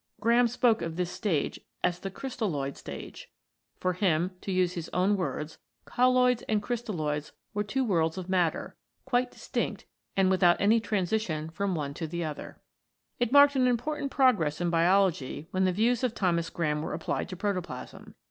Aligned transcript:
Graham 0.19 0.47
spoke 0.47 0.81
of 0.81 0.95
this 0.95 1.11
stage 1.11 1.59
as 1.83 1.99
the 1.99 2.09
Crystalloid 2.09 2.75
Stage. 2.75 3.29
For 3.79 3.93
him, 3.93 4.31
to 4.41 4.51
use 4.51 4.73
his 4.73 4.89
own 4.93 5.15
words, 5.15 5.59
Colloids 5.85 6.41
and 6.49 6.59
Crystalloids 6.59 7.33
were 7.53 7.63
two 7.63 7.83
worlds 7.83 8.17
of 8.17 8.27
matter, 8.27 8.75
quite 9.05 9.29
distinct 9.29 9.85
and 10.17 10.31
without 10.31 10.59
any 10.59 10.79
transition 10.79 11.51
from 11.51 11.75
one 11.75 11.93
to 11.93 12.07
the 12.07 12.23
other. 12.23 12.59
20 13.19 13.29
COLLOIDS 13.29 13.29
IN 13.29 13.29
PROTOPLASM 13.29 13.29
It 13.29 13.31
marked 13.31 13.55
an 13.55 13.67
important 13.67 14.11
progress 14.11 14.59
in 14.59 14.69
Biology 14.71 15.47
when 15.51 15.65
the 15.65 15.71
views 15.71 16.03
of 16.03 16.15
Thomas 16.15 16.49
Graham 16.49 16.81
were 16.81 16.95
applied 16.95 17.29
to 17.29 17.35
protoplasm. 17.35 18.15